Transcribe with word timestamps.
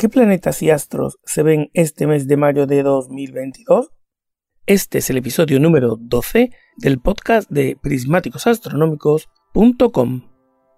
¿Qué 0.00 0.08
planetas 0.08 0.62
y 0.62 0.70
astros 0.70 1.20
se 1.24 1.42
ven 1.42 1.70
este 1.74 2.06
mes 2.06 2.26
de 2.26 2.38
mayo 2.38 2.66
de 2.66 2.82
2022? 2.82 3.92
Este 4.64 4.96
es 4.96 5.10
el 5.10 5.18
episodio 5.18 5.60
número 5.60 5.98
12 6.00 6.52
del 6.78 7.00
podcast 7.00 7.50
de 7.50 7.76
prismáticosastronómicos.com. 7.82 10.22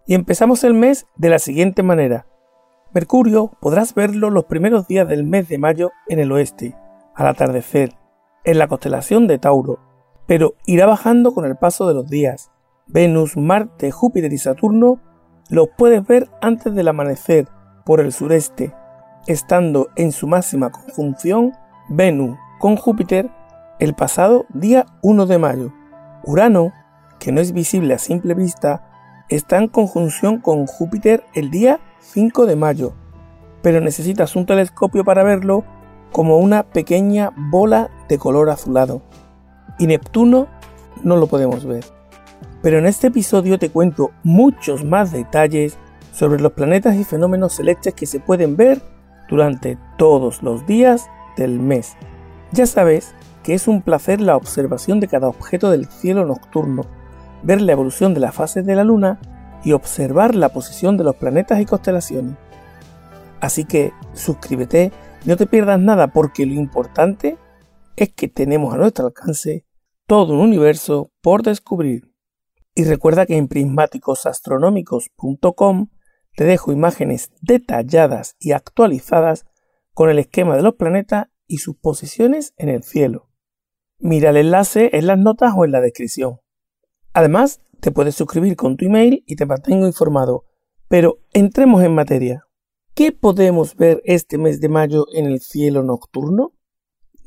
Y 0.08 0.14
empezamos 0.14 0.64
el 0.64 0.74
mes 0.74 1.06
de 1.14 1.28
la 1.28 1.38
siguiente 1.38 1.84
manera. 1.84 2.26
Mercurio 2.92 3.52
podrás 3.60 3.94
verlo 3.94 4.28
los 4.28 4.46
primeros 4.46 4.88
días 4.88 5.08
del 5.08 5.22
mes 5.22 5.48
de 5.48 5.58
mayo 5.58 5.92
en 6.08 6.18
el 6.18 6.32
oeste, 6.32 6.76
al 7.14 7.28
atardecer, 7.28 7.94
en 8.42 8.58
la 8.58 8.66
constelación 8.66 9.28
de 9.28 9.38
Tauro, 9.38 9.78
pero 10.26 10.56
irá 10.66 10.86
bajando 10.86 11.32
con 11.32 11.44
el 11.44 11.54
paso 11.54 11.86
de 11.86 11.94
los 11.94 12.10
días. 12.10 12.50
Venus, 12.88 13.36
Marte, 13.36 13.92
Júpiter 13.92 14.32
y 14.32 14.38
Saturno 14.38 15.00
los 15.48 15.68
puedes 15.78 16.04
ver 16.04 16.28
antes 16.40 16.74
del 16.74 16.88
amanecer 16.88 17.46
por 17.84 18.00
el 18.00 18.12
sureste 18.12 18.74
estando 19.26 19.88
en 19.96 20.12
su 20.12 20.26
máxima 20.26 20.70
conjunción 20.70 21.52
Venus 21.88 22.38
con 22.58 22.76
Júpiter 22.76 23.30
el 23.78 23.94
pasado 23.94 24.46
día 24.50 24.86
1 25.02 25.26
de 25.26 25.38
mayo. 25.38 25.72
Urano, 26.24 26.72
que 27.18 27.32
no 27.32 27.40
es 27.40 27.52
visible 27.52 27.94
a 27.94 27.98
simple 27.98 28.34
vista, 28.34 28.88
está 29.28 29.58
en 29.58 29.68
conjunción 29.68 30.38
con 30.38 30.66
Júpiter 30.66 31.24
el 31.34 31.50
día 31.50 31.80
5 32.00 32.46
de 32.46 32.56
mayo, 32.56 32.94
pero 33.62 33.80
necesitas 33.80 34.36
un 34.36 34.46
telescopio 34.46 35.04
para 35.04 35.24
verlo 35.24 35.64
como 36.12 36.38
una 36.38 36.62
pequeña 36.62 37.32
bola 37.36 37.90
de 38.08 38.18
color 38.18 38.50
azulado. 38.50 39.02
Y 39.78 39.86
Neptuno 39.86 40.48
no 41.02 41.16
lo 41.16 41.26
podemos 41.26 41.64
ver. 41.64 41.84
Pero 42.62 42.78
en 42.78 42.86
este 42.86 43.08
episodio 43.08 43.58
te 43.58 43.70
cuento 43.70 44.12
muchos 44.22 44.84
más 44.84 45.10
detalles 45.10 45.78
sobre 46.12 46.40
los 46.40 46.52
planetas 46.52 46.94
y 46.96 47.04
fenómenos 47.04 47.54
celestes 47.54 47.94
que 47.94 48.06
se 48.06 48.20
pueden 48.20 48.56
ver 48.56 48.82
durante 49.32 49.78
todos 49.96 50.42
los 50.42 50.66
días 50.66 51.08
del 51.38 51.58
mes. 51.58 51.96
Ya 52.52 52.66
sabes 52.66 53.14
que 53.42 53.54
es 53.54 53.66
un 53.66 53.80
placer 53.80 54.20
la 54.20 54.36
observación 54.36 55.00
de 55.00 55.08
cada 55.08 55.26
objeto 55.26 55.70
del 55.70 55.86
cielo 55.86 56.26
nocturno, 56.26 56.82
ver 57.42 57.62
la 57.62 57.72
evolución 57.72 58.12
de 58.12 58.20
las 58.20 58.34
fases 58.34 58.66
de 58.66 58.74
la 58.74 58.84
luna 58.84 59.18
y 59.64 59.72
observar 59.72 60.34
la 60.34 60.50
posición 60.50 60.98
de 60.98 61.04
los 61.04 61.16
planetas 61.16 61.62
y 61.62 61.64
constelaciones. 61.64 62.36
Así 63.40 63.64
que 63.64 63.94
suscríbete 64.12 64.92
y 65.24 65.28
no 65.30 65.38
te 65.38 65.46
pierdas 65.46 65.80
nada 65.80 66.08
porque 66.08 66.44
lo 66.44 66.52
importante 66.52 67.38
es 67.96 68.12
que 68.12 68.28
tenemos 68.28 68.74
a 68.74 68.76
nuestro 68.76 69.06
alcance 69.06 69.64
todo 70.06 70.34
un 70.34 70.40
universo 70.40 71.10
por 71.22 71.42
descubrir. 71.42 72.12
Y 72.74 72.84
recuerda 72.84 73.24
que 73.24 73.38
en 73.38 73.48
prismáticosastronómicos.com 73.48 75.88
te 76.34 76.44
dejo 76.44 76.72
imágenes 76.72 77.30
detalladas 77.40 78.36
y 78.38 78.52
actualizadas 78.52 79.46
con 79.94 80.10
el 80.10 80.18
esquema 80.18 80.56
de 80.56 80.62
los 80.62 80.74
planetas 80.74 81.28
y 81.46 81.58
sus 81.58 81.76
posiciones 81.76 82.54
en 82.56 82.68
el 82.68 82.82
cielo. 82.82 83.28
Mira 83.98 84.30
el 84.30 84.38
enlace 84.38 84.90
en 84.94 85.06
las 85.06 85.18
notas 85.18 85.52
o 85.56 85.64
en 85.64 85.72
la 85.72 85.80
descripción. 85.80 86.40
Además, 87.12 87.60
te 87.80 87.90
puedes 87.90 88.14
suscribir 88.14 88.56
con 88.56 88.76
tu 88.76 88.86
email 88.86 89.22
y 89.26 89.36
te 89.36 89.46
mantengo 89.46 89.86
informado. 89.86 90.44
Pero 90.88 91.18
entremos 91.32 91.82
en 91.82 91.94
materia. 91.94 92.46
¿Qué 92.94 93.12
podemos 93.12 93.76
ver 93.76 94.02
este 94.04 94.38
mes 94.38 94.60
de 94.60 94.68
mayo 94.68 95.06
en 95.12 95.26
el 95.26 95.40
cielo 95.40 95.82
nocturno? 95.82 96.52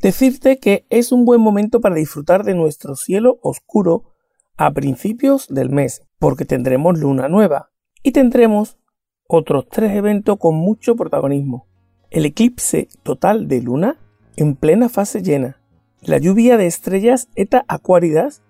Decirte 0.02 0.59
que 0.59 0.86
es 0.89 1.11
un 1.11 1.26
buen 1.26 1.42
momento 1.42 1.81
para 1.81 1.95
disfrutar 1.95 2.44
de 2.44 2.53
nuestro 2.53 2.95
cielo 2.95 3.39
oscuro 3.42 4.14
a 4.58 4.72
principios 4.72 5.48
del 5.48 5.70
mes, 5.70 6.03
porque 6.20 6.45
tendremos 6.45 7.00
luna 7.00 7.28
nueva 7.28 7.72
y 8.03 8.11
tendremos 8.11 8.78
otros 9.27 9.67
tres 9.69 9.93
eventos 9.93 10.37
con 10.37 10.55
mucho 10.55 10.95
protagonismo. 10.95 11.67
El 12.11 12.25
eclipse 12.25 12.87
total 13.03 13.47
de 13.47 13.61
luna 13.61 13.97
en 14.35 14.55
plena 14.55 14.89
fase 14.89 15.21
llena, 15.21 15.61
la 16.01 16.17
lluvia 16.17 16.57
de 16.57 16.67
estrellas 16.67 17.29
Eta 17.35 17.65
Acuáridas 17.67 18.43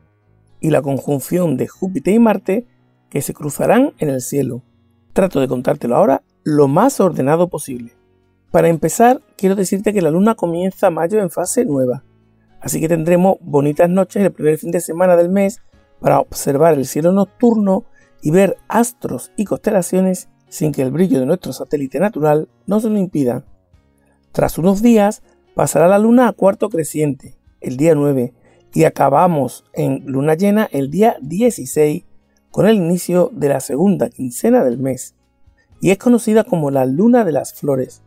y 0.60 0.72
la 0.72 0.82
conjunción 0.82 1.58
de 1.58 1.68
Júpiter 1.68 2.14
y 2.14 2.20
Marte 2.20 2.68
que 3.10 3.22
se 3.22 3.34
cruzarán 3.34 3.94
en 4.00 4.10
el 4.10 4.22
cielo. 4.22 4.64
Trato 5.14 5.40
de 5.40 5.48
contártelo 5.48 5.96
ahora 5.96 6.24
lo 6.44 6.68
más 6.68 7.00
ordenado 7.00 7.48
posible. 7.50 7.94
Para 8.52 8.68
empezar, 8.68 9.22
quiero 9.38 9.56
decirte 9.56 9.94
que 9.94 10.02
la 10.02 10.12
luna 10.12 10.36
comienza 10.36 10.90
mayo 10.90 11.20
en 11.20 11.30
fase 11.30 11.66
nueva, 11.66 12.04
así 12.62 12.80
que 12.80 12.88
tendremos 12.88 13.38
bonitas 13.42 13.90
noches 13.90 14.24
el 14.24 14.32
primer 14.32 14.58
fin 14.58 14.72
de 14.72 14.82
semana 14.82 15.16
del 15.16 15.30
mes 15.30 15.62
para 16.00 16.20
observar 16.20 16.74
el 16.74 16.86
cielo 16.86 17.12
nocturno 17.12 17.86
y 18.22 18.32
ver 18.32 18.58
astros 18.68 19.32
y 19.38 19.46
constelaciones 19.46 20.30
sin 20.56 20.72
que 20.72 20.82
el 20.82 20.92
brillo 20.92 21.20
de 21.20 21.26
nuestro 21.26 21.52
satélite 21.52 22.00
natural 22.00 22.48
nos 22.66 22.86
lo 22.86 22.98
impida. 22.98 23.44
Tras 24.32 24.58
unos 24.58 24.82
días 24.82 25.22
pasará 25.54 25.90
la 25.90 26.00
luna 26.00 26.30
a 26.30 26.32
cuarto 26.32 26.70
creciente, 26.70 27.36
el 27.60 27.76
día 27.76 27.94
9, 27.94 28.34
y 28.74 28.86
acabamos 28.86 29.66
en 29.74 30.06
luna 30.06 30.36
llena 30.36 30.70
el 30.72 30.90
día 30.90 31.18
16 31.22 32.06
con 32.52 32.68
el 32.68 32.78
inicio 32.78 33.32
de 33.34 33.50
la 33.50 33.60
segunda 33.60 34.10
quincena 34.10 34.64
del 34.64 34.78
mes, 34.78 35.14
y 35.82 35.92
es 35.92 35.98
conocida 35.98 36.46
como 36.46 36.72
la 36.72 36.86
luna 36.86 37.26
de 37.26 37.34
las 37.34 37.54
flores. 37.54 38.02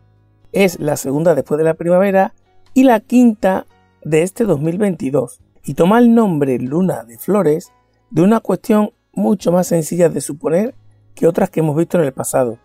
Es 0.53 0.81
la 0.81 0.97
segunda 0.97 1.35
después 1.35 1.59
de 1.59 1.65
la 1.65 1.75
primavera 1.75 2.33
y 2.73 2.85
la 2.85 3.01
quinta 3.01 3.67
de 4.03 4.23
este 4.23 4.45
2022, 4.45 5.43
y 5.65 5.75
toma 5.75 5.99
el 5.99 6.15
nombre 6.15 6.59
luna 6.59 7.05
de 7.05 7.19
flores 7.19 7.73
de 8.11 8.23
una 8.23 8.41
cuestión 8.41 8.93
mucho 9.13 9.53
más 9.53 9.67
sencilla 9.67 10.09
de 10.09 10.23
suponer 10.23 10.75
que 11.19 11.27
otras 11.27 11.51
que 11.51 11.59
hemos 11.61 11.77
visto 11.77 11.99
en 11.99 12.05
el 12.05 12.13
pasado, 12.13 12.59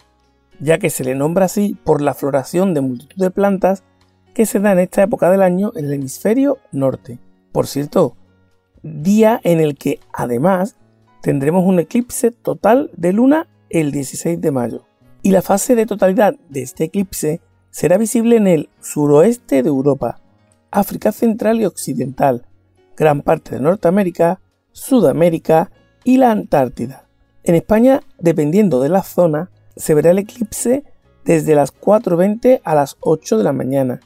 ya 0.59 0.78
que 0.78 0.91
se 0.91 1.03
le 1.03 1.16
nombra 1.16 1.46
así 1.46 1.75
por 1.84 2.02
la 2.03 2.14
floración 2.14 2.75
de 2.75 2.81
multitud 2.81 3.19
de 3.19 3.31
plantas 3.31 3.84
que 4.36 4.46
se 4.46 4.59
da 4.59 4.74
en 4.74 4.80
esta 4.80 5.02
época 5.02 5.31
del 5.31 5.41
año 5.41 5.72
en 5.75 5.86
el 5.86 5.94
hemisferio 5.94 6.59
norte. 6.72 7.18
Por 7.52 7.66
cierto, 7.66 8.16
día 8.84 9.42
en 9.44 9.59
el 9.59 9.75
que 9.75 10.00
además 10.13 10.75
tendremos 11.24 11.66
un 11.66 11.80
eclipse 11.80 12.30
total 12.30 12.92
de 12.96 13.13
luna 13.13 13.47
el 13.72 13.92
16 13.92 14.40
de 14.40 14.52
mayo. 14.52 14.84
Y 15.24 15.31
la 15.31 15.42
fase 15.42 15.74
de 15.74 15.88
totalidad 15.88 16.36
de 16.50 16.62
este 16.62 16.84
eclipse 16.84 17.42
será 17.72 17.97
visible 17.97 18.36
en 18.36 18.46
el 18.46 18.69
suroeste 18.81 19.63
de 19.63 19.69
Europa, 19.69 20.22
África 20.69 21.12
Central 21.12 21.59
y 21.59 21.66
Occidental, 21.66 22.46
gran 22.96 23.24
parte 23.24 23.56
de 23.56 23.62
Norteamérica, 23.62 24.42
Sudamérica 24.74 25.72
y 26.03 26.18
la 26.18 26.30
Antártida. 26.30 27.03
En 27.44 27.56
España, 27.56 28.02
dependiendo 28.20 28.80
de 28.80 28.90
la 28.90 29.04
zona, 29.04 29.52
se 29.76 29.94
verá 29.94 30.12
el 30.12 30.20
eclipse 30.20 30.86
desde 31.26 31.56
las 31.56 31.74
4.20 31.74 32.62
a 32.64 32.76
las 32.76 32.96
8 33.02 33.38
de 33.38 33.44
la 33.44 33.52
mañana, 33.52 34.00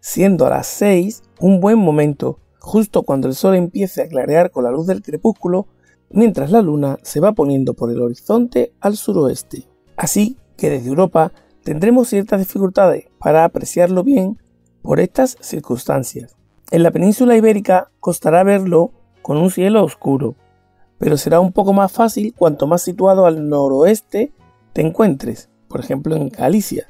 siendo 0.00 0.46
a 0.46 0.50
las 0.50 0.68
6 0.68 1.22
un 1.40 1.60
buen 1.60 1.78
momento, 1.78 2.38
justo 2.60 3.02
cuando 3.02 3.26
el 3.26 3.34
sol 3.34 3.56
empiece 3.56 4.02
a 4.02 4.08
clarear 4.08 4.52
con 4.52 4.62
la 4.62 4.70
luz 4.70 4.86
del 4.86 5.02
crepúsculo, 5.02 5.66
mientras 6.10 6.52
la 6.52 6.62
luna 6.62 6.98
se 7.02 7.18
va 7.18 7.32
poniendo 7.32 7.74
por 7.74 7.90
el 7.90 8.00
horizonte 8.00 8.72
al 8.80 8.96
suroeste. 8.96 9.68
Así 9.96 10.36
que 10.56 10.70
desde 10.70 10.88
Europa 10.88 11.32
tendremos 11.64 12.08
ciertas 12.08 12.38
dificultades 12.38 13.06
para 13.18 13.44
apreciarlo 13.44 14.04
bien 14.04 14.38
por 14.82 15.00
estas 15.00 15.36
circunstancias. 15.40 16.36
En 16.70 16.84
la 16.84 16.92
península 16.92 17.36
ibérica 17.36 17.90
costará 17.98 18.44
verlo 18.44 18.92
con 19.22 19.36
un 19.36 19.50
cielo 19.50 19.82
oscuro, 19.82 20.36
pero 20.98 21.16
será 21.16 21.40
un 21.40 21.52
poco 21.52 21.72
más 21.72 21.92
fácil 21.92 22.34
cuanto 22.36 22.66
más 22.66 22.82
situado 22.82 23.26
al 23.26 23.48
noroeste 23.48 24.32
te 24.72 24.82
encuentres, 24.82 25.48
por 25.68 25.80
ejemplo 25.80 26.16
en 26.16 26.28
Galicia, 26.28 26.86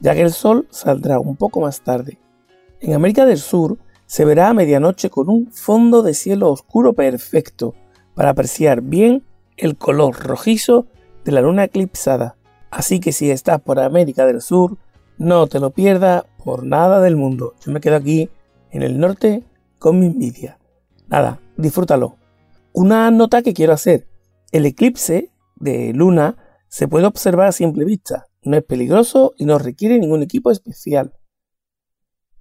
ya 0.00 0.14
que 0.14 0.22
el 0.22 0.32
sol 0.32 0.66
saldrá 0.70 1.18
un 1.18 1.36
poco 1.36 1.60
más 1.60 1.80
tarde. 1.80 2.18
En 2.80 2.92
América 2.92 3.24
del 3.24 3.38
Sur 3.38 3.78
se 4.06 4.24
verá 4.24 4.48
a 4.48 4.54
medianoche 4.54 5.10
con 5.10 5.28
un 5.28 5.50
fondo 5.50 6.02
de 6.02 6.14
cielo 6.14 6.50
oscuro 6.50 6.92
perfecto 6.92 7.74
para 8.14 8.30
apreciar 8.30 8.82
bien 8.82 9.24
el 9.56 9.76
color 9.76 10.16
rojizo 10.18 10.86
de 11.24 11.32
la 11.32 11.40
luna 11.40 11.64
eclipsada. 11.64 12.36
Así 12.70 13.00
que 13.00 13.12
si 13.12 13.30
estás 13.30 13.60
por 13.60 13.80
América 13.80 14.26
del 14.26 14.42
Sur, 14.42 14.76
no 15.18 15.46
te 15.46 15.60
lo 15.60 15.70
pierdas 15.70 16.24
por 16.44 16.64
nada 16.64 17.00
del 17.00 17.16
mundo. 17.16 17.54
Yo 17.64 17.72
me 17.72 17.80
quedo 17.80 17.96
aquí 17.96 18.28
en 18.70 18.82
el 18.82 18.98
norte 19.00 19.44
con 19.78 19.98
mi 19.98 20.06
envidia. 20.06 20.58
Nada, 21.08 21.40
disfrútalo. 21.56 22.16
Una 22.78 23.10
nota 23.10 23.40
que 23.40 23.54
quiero 23.54 23.72
hacer. 23.72 24.06
El 24.52 24.66
eclipse 24.66 25.32
de 25.54 25.94
luna 25.94 26.36
se 26.68 26.86
puede 26.86 27.06
observar 27.06 27.46
a 27.48 27.52
simple 27.52 27.86
vista. 27.86 28.26
No 28.42 28.54
es 28.54 28.64
peligroso 28.64 29.32
y 29.38 29.46
no 29.46 29.58
requiere 29.58 29.98
ningún 29.98 30.22
equipo 30.22 30.50
especial. 30.50 31.14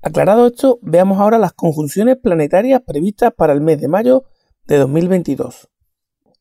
Aclarado 0.02 0.48
esto, 0.48 0.78
veamos 0.82 1.22
ahora 1.22 1.38
las 1.38 1.54
conjunciones 1.54 2.18
planetarias 2.18 2.82
previstas 2.86 3.34
para 3.34 3.54
el 3.54 3.62
mes 3.62 3.80
de 3.80 3.88
mayo 3.88 4.26
de 4.66 4.76
2022. 4.76 5.70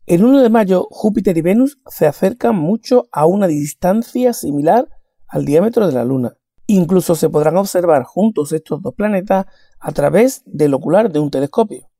El 0.06 0.24
1 0.24 0.40
de 0.40 0.50
mayo, 0.50 0.88
Júpiter 0.90 1.38
y 1.38 1.42
Venus 1.42 1.78
se 1.86 2.08
acercan 2.08 2.56
mucho 2.56 3.04
a 3.12 3.26
una 3.26 3.46
distancia 3.46 4.32
similar 4.32 4.88
al 5.28 5.44
diámetro 5.44 5.86
de 5.86 5.92
la 5.92 6.04
Luna. 6.04 6.36
Incluso 6.66 7.14
se 7.14 7.30
podrán 7.30 7.58
observar 7.58 8.02
juntos 8.02 8.50
estos 8.50 8.82
dos 8.82 8.92
planetas 8.94 9.46
a 9.78 9.92
través 9.92 10.42
del 10.46 10.74
ocular 10.74 11.12
de 11.12 11.20
un 11.20 11.30
telescopio 11.30 11.93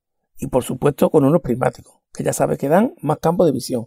y 0.45 0.49
por 0.49 0.63
supuesto 0.63 1.11
con 1.11 1.25
unos 1.25 1.41
prismáticos, 1.41 1.95
que 2.13 2.23
ya 2.23 2.35
sabes 2.35 2.59
que 2.59 2.69
dan 2.69 2.95
más 3.01 3.19
campo 3.19 3.47
de 3.47 3.53
visión. 3.53 3.87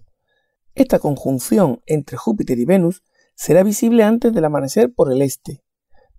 Esta 0.73 0.97
conjunción 0.97 1.81
entre 1.85 2.17
Júpiter 2.17 2.57
y 2.57 2.65
Venus 2.65 3.03
será 3.35 3.61
visible 3.61 4.03
antes 4.03 4.33
del 4.33 4.43
amanecer 4.43 4.91
por 4.91 5.11
el 5.11 5.21
este, 5.21 5.63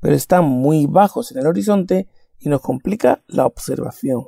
pero 0.01 0.15
están 0.15 0.45
muy 0.45 0.87
bajos 0.87 1.33
en 1.33 1.39
el 1.39 1.49
horizonte 1.49 2.09
y 2.39 2.49
nos 2.49 2.61
complica 2.61 3.25
la 3.27 3.47
observación. 3.47 4.27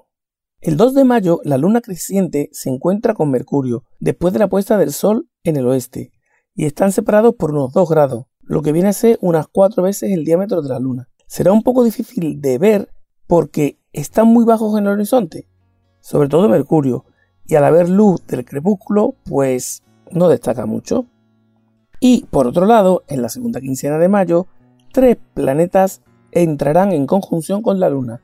El 0.60 0.76
2 0.76 0.94
de 0.94 1.04
mayo 1.04 1.40
la 1.44 1.58
luna 1.58 1.80
creciente 1.80 2.50
se 2.52 2.70
encuentra 2.70 3.14
con 3.14 3.30
Mercurio 3.30 3.84
después 4.00 4.32
de 4.32 4.40
la 4.40 4.48
puesta 4.48 4.76
del 4.76 4.92
Sol 4.92 5.30
en 5.44 5.56
el 5.56 5.66
oeste 5.68 6.10
y 6.54 6.66
están 6.66 6.90
separados 6.90 7.36
por 7.36 7.52
unos 7.52 7.72
2 7.72 7.88
grados, 7.88 8.26
lo 8.40 8.62
que 8.62 8.72
viene 8.72 8.88
a 8.88 8.92
ser 8.92 9.16
unas 9.22 9.46
4 9.46 9.80
veces 9.80 10.10
el 10.10 10.24
diámetro 10.24 10.60
de 10.60 10.70
la 10.70 10.80
luna. 10.80 11.08
Será 11.28 11.52
un 11.52 11.62
poco 11.62 11.84
difícil 11.84 12.40
de 12.40 12.58
ver 12.58 12.92
porque 13.28 13.78
están 13.92 14.26
muy 14.26 14.44
bajos 14.44 14.76
en 14.76 14.86
el 14.86 14.92
horizonte, 14.94 15.48
sobre 16.00 16.28
todo 16.28 16.48
Mercurio, 16.48 17.04
y 17.46 17.56
al 17.56 17.64
haber 17.64 17.88
luz 17.88 18.26
del 18.26 18.44
crepúsculo, 18.44 19.14
pues 19.24 19.82
no 20.10 20.28
destaca 20.28 20.66
mucho. 20.66 21.06
Y 21.98 22.24
por 22.30 22.46
otro 22.46 22.66
lado, 22.66 23.02
en 23.08 23.22
la 23.22 23.28
segunda 23.28 23.60
quincena 23.60 23.98
de 23.98 24.08
mayo, 24.08 24.46
tres 24.92 25.18
planetas 25.34 26.02
entrarán 26.32 26.92
en 26.92 27.06
conjunción 27.06 27.62
con 27.62 27.80
la 27.80 27.90
Luna, 27.90 28.22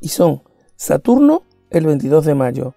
y 0.00 0.08
son 0.08 0.42
Saturno 0.76 1.42
el 1.70 1.86
22 1.86 2.24
de 2.24 2.34
mayo, 2.34 2.74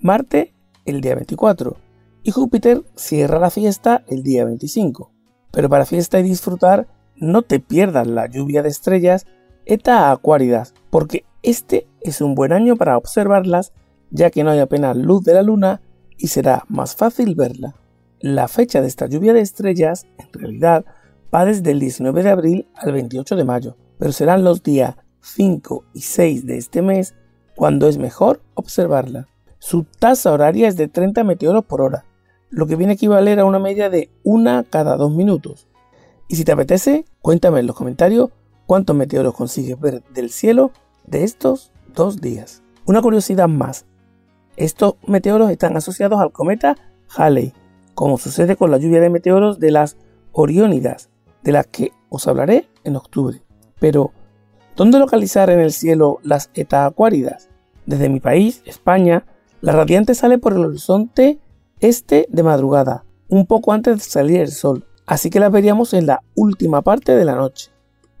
Marte 0.00 0.54
el 0.84 1.00
día 1.00 1.14
24, 1.14 1.76
y 2.22 2.30
Júpiter 2.30 2.84
cierra 2.94 3.38
la 3.38 3.50
fiesta 3.50 4.04
el 4.06 4.22
día 4.22 4.44
25. 4.44 5.12
Pero 5.50 5.68
para 5.68 5.86
fiesta 5.86 6.20
y 6.20 6.22
disfrutar, 6.22 6.86
no 7.16 7.42
te 7.42 7.58
pierdas 7.58 8.06
la 8.06 8.26
lluvia 8.26 8.62
de 8.62 8.68
estrellas 8.68 9.26
Eta 9.66 10.10
Acuáridas, 10.10 10.74
porque 10.90 11.24
este 11.42 11.86
es 12.00 12.20
un 12.20 12.34
buen 12.34 12.52
año 12.52 12.76
para 12.76 12.96
observarlas, 12.96 13.72
ya 14.10 14.30
que 14.30 14.44
no 14.44 14.50
hay 14.50 14.58
apenas 14.58 14.96
luz 14.96 15.22
de 15.24 15.34
la 15.34 15.42
luna 15.42 15.80
y 16.16 16.28
será 16.28 16.64
más 16.68 16.96
fácil 16.96 17.34
verla. 17.34 17.76
La 18.20 18.48
fecha 18.48 18.80
de 18.80 18.88
esta 18.88 19.06
lluvia 19.06 19.32
de 19.32 19.40
estrellas, 19.40 20.06
en 20.18 20.32
realidad, 20.32 20.84
va 21.32 21.44
desde 21.44 21.70
el 21.70 21.78
19 21.78 22.22
de 22.22 22.30
abril 22.30 22.68
al 22.74 22.92
28 22.92 23.36
de 23.36 23.44
mayo, 23.44 23.76
pero 23.98 24.12
serán 24.12 24.42
los 24.42 24.62
días 24.62 24.96
5 25.20 25.84
y 25.92 26.00
6 26.00 26.46
de 26.46 26.56
este 26.56 26.82
mes 26.82 27.14
cuando 27.54 27.88
es 27.88 27.98
mejor 27.98 28.42
observarla. 28.54 29.28
Su 29.58 29.84
tasa 29.84 30.32
horaria 30.32 30.68
es 30.68 30.76
de 30.76 30.88
30 30.88 31.24
meteoros 31.24 31.64
por 31.64 31.80
hora, 31.80 32.04
lo 32.50 32.66
que 32.66 32.76
viene 32.76 32.92
a 32.92 32.94
equivaler 32.94 33.40
a 33.40 33.44
una 33.44 33.58
media 33.58 33.90
de 33.90 34.10
una 34.24 34.64
cada 34.64 34.96
dos 34.96 35.12
minutos. 35.12 35.68
Y 36.28 36.36
si 36.36 36.44
te 36.44 36.52
apetece, 36.52 37.04
cuéntame 37.20 37.60
en 37.60 37.66
los 37.66 37.76
comentarios 37.76 38.30
cuántos 38.66 38.94
meteoros 38.96 39.34
consigues 39.34 39.78
ver 39.78 40.02
del 40.12 40.30
cielo 40.30 40.72
de 41.10 41.24
estos 41.24 41.72
dos 41.94 42.20
días. 42.20 42.62
Una 42.86 43.02
curiosidad 43.02 43.48
más, 43.48 43.86
estos 44.56 44.94
meteoros 45.06 45.50
están 45.50 45.76
asociados 45.76 46.20
al 46.20 46.32
cometa 46.32 46.76
Halley, 47.16 47.52
como 47.94 48.18
sucede 48.18 48.56
con 48.56 48.70
la 48.70 48.78
lluvia 48.78 49.00
de 49.00 49.10
meteoros 49.10 49.58
de 49.58 49.70
las 49.70 49.96
Oriónidas, 50.32 51.10
de 51.42 51.52
las 51.52 51.66
que 51.66 51.92
os 52.10 52.26
hablaré 52.28 52.68
en 52.84 52.96
octubre. 52.96 53.42
Pero, 53.80 54.12
¿dónde 54.76 54.98
localizar 54.98 55.50
en 55.50 55.60
el 55.60 55.72
cielo 55.72 56.18
las 56.22 56.50
Eta 56.54 56.86
Acuáridas? 56.86 57.48
Desde 57.86 58.08
mi 58.08 58.20
país, 58.20 58.62
España, 58.66 59.24
la 59.60 59.72
radiante 59.72 60.14
sale 60.14 60.38
por 60.38 60.52
el 60.52 60.64
horizonte 60.64 61.40
este 61.80 62.26
de 62.30 62.42
madrugada, 62.42 63.04
un 63.28 63.46
poco 63.46 63.72
antes 63.72 63.96
de 63.96 64.02
salir 64.02 64.40
el 64.40 64.50
sol, 64.52 64.86
así 65.06 65.30
que 65.30 65.40
las 65.40 65.50
veríamos 65.50 65.94
en 65.94 66.06
la 66.06 66.22
última 66.34 66.82
parte 66.82 67.14
de 67.16 67.24
la 67.24 67.34
noche. 67.34 67.70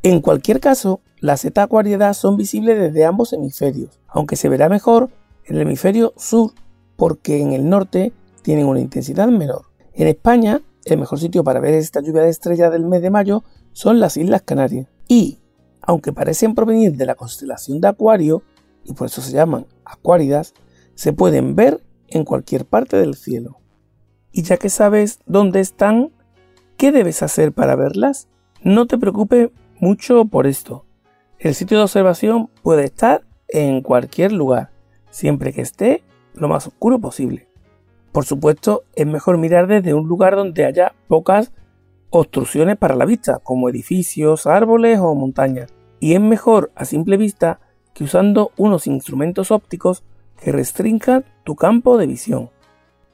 En 0.02 0.20
cualquier 0.20 0.60
caso, 0.60 1.00
las 1.20 1.44
Eta 1.44 1.64
Acuáridas 1.64 2.16
son 2.16 2.36
visibles 2.36 2.78
desde 2.78 3.04
ambos 3.04 3.32
hemisferios, 3.32 4.00
aunque 4.06 4.36
se 4.36 4.48
verá 4.48 4.68
mejor 4.68 5.10
en 5.44 5.56
el 5.56 5.62
hemisferio 5.62 6.12
sur 6.16 6.52
porque 6.96 7.40
en 7.40 7.52
el 7.52 7.68
norte 7.68 8.12
tienen 8.42 8.66
una 8.66 8.80
intensidad 8.80 9.28
menor. 9.28 9.66
En 9.94 10.08
España, 10.08 10.62
el 10.84 10.98
mejor 10.98 11.18
sitio 11.18 11.44
para 11.44 11.60
ver 11.60 11.74
esta 11.74 12.00
lluvia 12.00 12.22
de 12.22 12.30
estrellas 12.30 12.72
del 12.72 12.86
mes 12.86 13.02
de 13.02 13.10
mayo 13.10 13.42
son 13.72 14.00
las 14.00 14.16
Islas 14.16 14.42
Canarias. 14.42 14.88
Y, 15.06 15.38
aunque 15.80 16.12
parecen 16.12 16.54
provenir 16.54 16.96
de 16.96 17.06
la 17.06 17.14
constelación 17.14 17.80
de 17.80 17.88
Acuario, 17.88 18.42
y 18.84 18.94
por 18.94 19.06
eso 19.06 19.20
se 19.20 19.32
llaman 19.32 19.66
Acuáridas, 19.84 20.54
se 20.94 21.12
pueden 21.12 21.54
ver 21.54 21.82
en 22.08 22.24
cualquier 22.24 22.64
parte 22.64 22.96
del 22.96 23.14
cielo. 23.14 23.60
Y 24.32 24.42
ya 24.42 24.56
que 24.56 24.70
sabes 24.70 25.20
dónde 25.26 25.60
están, 25.60 26.12
¿qué 26.76 26.90
debes 26.90 27.22
hacer 27.22 27.52
para 27.52 27.76
verlas? 27.76 28.28
No 28.62 28.86
te 28.86 28.98
preocupes 28.98 29.50
mucho 29.78 30.24
por 30.24 30.46
esto. 30.46 30.87
El 31.38 31.54
sitio 31.54 31.76
de 31.76 31.84
observación 31.84 32.50
puede 32.64 32.82
estar 32.82 33.22
en 33.46 33.80
cualquier 33.82 34.32
lugar, 34.32 34.70
siempre 35.10 35.52
que 35.52 35.62
esté 35.62 36.02
lo 36.34 36.48
más 36.48 36.66
oscuro 36.66 36.98
posible. 36.98 37.48
Por 38.10 38.24
supuesto, 38.24 38.82
es 38.96 39.06
mejor 39.06 39.38
mirar 39.38 39.68
desde 39.68 39.94
un 39.94 40.08
lugar 40.08 40.34
donde 40.34 40.64
haya 40.64 40.96
pocas 41.06 41.52
obstrucciones 42.10 42.76
para 42.76 42.96
la 42.96 43.04
vista, 43.04 43.38
como 43.38 43.68
edificios, 43.68 44.48
árboles 44.48 44.98
o 44.98 45.14
montañas. 45.14 45.72
Y 46.00 46.14
es 46.14 46.20
mejor 46.20 46.72
a 46.74 46.84
simple 46.84 47.16
vista 47.16 47.60
que 47.94 48.02
usando 48.02 48.50
unos 48.56 48.88
instrumentos 48.88 49.52
ópticos 49.52 50.02
que 50.42 50.50
restrinjan 50.50 51.24
tu 51.44 51.54
campo 51.54 51.98
de 51.98 52.08
visión. 52.08 52.50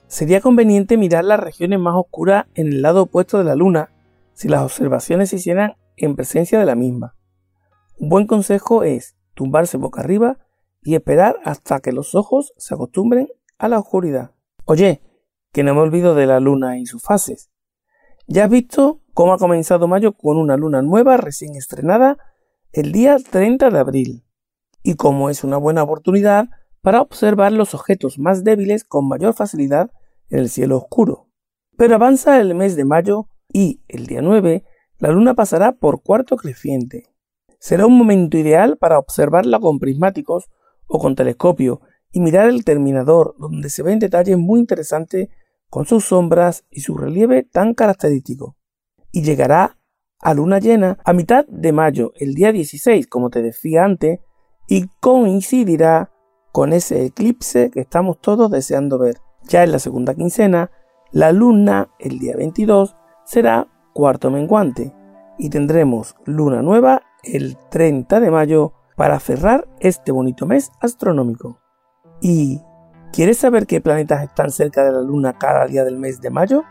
Sería 0.07 0.41
conveniente 0.41 0.97
mirar 0.97 1.25
las 1.25 1.41
regiones 1.41 1.79
más 1.79 1.95
oscuras 1.95 2.47
en 2.55 2.69
el 2.69 2.81
lado 2.81 3.03
opuesto 3.03 3.37
de 3.37 3.45
la 3.45 3.55
luna 3.55 3.91
si 4.33 4.49
las 4.49 4.63
observaciones 4.63 5.29
se 5.29 5.37
hicieran 5.37 5.75
en 5.99 6.17
presencia 6.17 6.59
de 6.59 6.65
la 6.65 6.75
misma. 6.75 7.15
Un 7.97 8.09
buen 8.09 8.27
consejo 8.27 8.83
es 8.83 9.17
tumbarse 9.35 9.77
boca 9.77 10.01
arriba 10.01 10.39
y 10.83 10.95
esperar 10.95 11.39
hasta 11.45 11.81
que 11.81 11.93
los 11.93 12.15
ojos 12.15 12.53
se 12.57 12.75
acostumbren 12.75 13.29
a 13.59 13.69
la 13.69 13.79
oscuridad. 13.79 14.33
Oye, 14.65 15.03
que 15.53 15.63
no 15.63 15.75
me 15.75 15.81
olvido 15.81 16.15
de 16.15 16.27
la 16.27 16.41
luna 16.41 16.79
y 16.79 16.87
sus 16.87 17.03
fases. 17.03 17.51
Ya 18.27 18.45
has 18.45 18.51
visto 18.51 19.01
cómo 19.13 19.33
ha 19.33 19.39
comenzado 19.39 19.87
mayo 19.87 20.13
con 20.13 20.37
una 20.37 20.57
luna 20.57 20.83
nueva 20.83 21.17
recién 21.17 21.55
estrenada 21.55 22.19
el 22.73 22.91
día 22.91 23.19
30 23.19 23.71
de 23.71 23.79
abril 23.79 24.25
y 24.83 24.95
cómo 24.95 25.31
es 25.31 25.45
una 25.45 25.57
buena 25.57 25.83
oportunidad 25.83 26.49
para 26.83 27.01
observar 27.01 27.53
los 27.53 27.75
objetos 27.75 28.19
más 28.19 28.43
débiles 28.43 28.85
con 28.85 29.07
mayor 29.07 29.35
facilidad 29.35 29.91
en 30.29 30.41
el 30.41 30.51
cielo 30.51 30.77
oscuro. 30.77 31.29
Pero 31.77 31.95
avanza 31.95 32.41
el 32.41 32.55
mes 32.55 32.77
de 32.77 32.85
mayo 32.85 33.29
y 33.53 33.83
el 33.89 34.07
día 34.07 34.21
9 34.21 34.65
la 34.99 35.11
luna 35.11 35.35
pasará 35.35 35.73
por 35.73 36.03
cuarto 36.03 36.37
creciente. 36.37 37.14
Será 37.65 37.87
un 37.87 37.97
momento 37.97 38.37
ideal 38.37 38.77
para 38.77 38.99
observarla 38.99 39.59
con 39.59 39.79
prismáticos 39.79 40.51
o 40.87 40.99
con 40.99 41.15
telescopio 41.15 41.81
y 42.13 42.21
mirar 42.21 42.51
el 42.51 42.63
terminador 42.63 43.35
donde 43.39 43.71
se 43.71 43.83
ven 43.83 43.99
detalles 43.99 44.37
muy 44.37 44.61
interesantes 44.61 45.31
con 45.71 45.87
sus 45.87 46.05
sombras 46.05 46.67
y 46.71 46.83
su 46.83 46.95
relieve 46.99 47.43
tan 47.43 47.73
característico. 47.73 48.55
Y 49.13 49.23
llegará 49.23 49.79
a 50.21 50.35
luna 50.35 50.59
llena 50.59 50.99
a 51.07 51.15
mitad 51.15 51.47
de 51.47 51.73
mayo, 51.73 52.13
el 52.17 52.35
día 52.35 52.53
16, 52.53 53.07
como 53.07 53.31
te 53.31 53.41
decía 53.41 53.83
antes, 53.83 54.21
y 54.69 54.89
coincidirá 55.01 56.13
con 56.53 56.75
ese 56.75 57.07
eclipse 57.07 57.71
que 57.71 57.81
estamos 57.81 58.21
todos 58.21 58.51
deseando 58.51 58.99
ver. 58.99 59.23
Ya 59.49 59.65
en 59.65 59.73
la 59.73 59.79
segunda 59.79 60.15
quincena, 60.15 60.71
la 61.13 61.33
luna, 61.33 61.89
el 61.99 62.19
día 62.19 62.37
22, 62.37 62.95
será 63.25 63.69
cuarto 63.95 64.31
menguante 64.31 64.93
y 65.39 65.49
tendremos 65.49 66.15
luna 66.27 66.61
nueva 66.61 67.01
el 67.27 67.57
30 67.71 68.21
de 68.21 68.31
mayo 68.31 68.73
para 68.97 69.19
cerrar 69.21 69.67
este 69.81 70.13
bonito 70.13 70.47
mes 70.47 70.71
astronómico. 70.81 71.61
¿Y 72.21 72.61
quieres 73.13 73.39
saber 73.39 73.67
qué 73.67 73.81
planetas 73.81 74.23
están 74.23 74.51
cerca 74.51 74.85
de 74.85 74.93
la 74.93 75.01
Luna 75.01 75.39
cada 75.39 75.67
día 75.67 75.85
del 75.85 75.99
mes 75.99 76.21
de 76.21 76.31
mayo? 76.31 76.65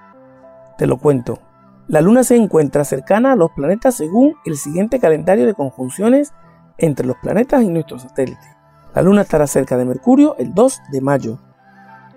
Te 0.78 0.88
lo 0.88 0.98
cuento. 0.98 1.40
La 1.88 2.02
Luna 2.02 2.24
se 2.24 2.36
encuentra 2.36 2.86
cercana 2.86 3.34
a 3.34 3.36
los 3.36 3.52
planetas 3.52 3.96
según 3.96 4.36
el 4.46 4.58
siguiente 4.58 5.00
calendario 5.00 5.46
de 5.46 5.54
conjunciones 5.54 6.34
entre 6.78 7.06
los 7.06 7.18
planetas 7.18 7.62
y 7.62 7.68
nuestro 7.68 8.00
satélite. 8.00 8.56
La 8.96 9.02
Luna 9.02 9.22
estará 9.22 9.48
cerca 9.48 9.76
de 9.76 9.86
Mercurio 9.86 10.36
el 10.38 10.54
2 10.54 10.82
de 10.92 11.02
mayo, 11.02 11.40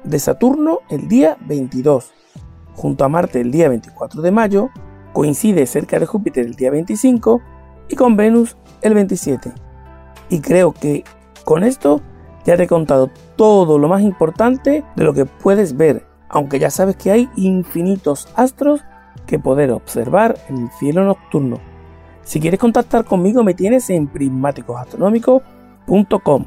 de 0.05 0.19
Saturno 0.19 0.81
el 0.89 1.09
día 1.09 1.37
22, 1.41 2.13
junto 2.75 3.05
a 3.05 3.09
Marte 3.09 3.41
el 3.41 3.51
día 3.51 3.69
24 3.69 4.23
de 4.23 4.31
mayo, 4.31 4.71
coincide 5.13 5.67
cerca 5.67 5.99
de 5.99 6.07
Júpiter 6.07 6.47
el 6.47 6.55
día 6.55 6.71
25 6.71 7.41
y 7.89 7.97
con 7.97 8.17
Venus 8.17 8.57
el 8.83 8.95
27. 8.95 9.53
Y 10.29 10.41
creo 10.41 10.73
que 10.73 11.05
con 11.45 11.65
esto 11.65 12.01
ya 12.45 12.57
te 12.57 12.65
he 12.65 12.69
contado 12.69 13.11
todo 13.37 13.79
lo 13.79 13.89
más 13.89 14.03
importante 14.03 14.85
de 14.95 15.05
lo 15.05 15.15
que 15.15 15.25
puedes 15.27 15.77
ver, 15.77 16.05
aunque 16.29 16.59
ya 16.59 16.71
sabes 16.71 16.97
que 16.97 17.11
hay 17.11 17.31
infinitos 17.37 18.29
astros 18.37 18.83
que 19.27 19.39
poder 19.39 19.71
observar 19.73 20.39
en 20.49 20.65
el 20.65 20.71
cielo 20.79 21.05
nocturno. 21.05 21.59
Si 22.23 22.41
quieres 22.41 22.61
contactar 22.61 23.05
conmigo 23.05 23.45
me 23.45 23.55
tienes 23.55 23.89
en 23.91 24.09
prismáticosastronómicos.com. 24.09 26.45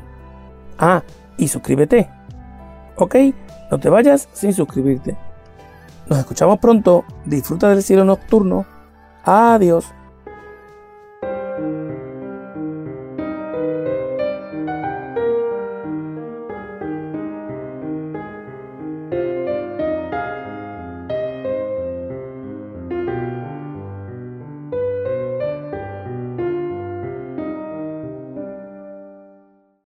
Ah, 0.77 1.03
y 1.37 1.47
suscríbete. 1.47 2.09
Ok, 2.97 3.15
no 3.71 3.79
te 3.79 3.89
vayas 3.89 4.27
sin 4.33 4.53
suscribirte. 4.53 5.17
Nos 6.07 6.19
escuchamos 6.19 6.59
pronto, 6.59 7.05
disfruta 7.25 7.69
del 7.69 7.81
cielo 7.83 8.03
nocturno. 8.03 8.65
Adiós. 9.23 9.93